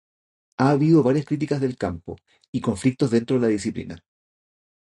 Ha 0.57 0.71
habido 0.71 1.03
varias 1.03 1.27
críticas 1.27 1.61
del 1.61 1.77
campo, 1.77 2.15
y 2.51 2.59
conflictos 2.59 3.11
dentro 3.11 3.35
de 3.35 3.43
la 3.43 3.47
disciplina. 3.49 4.03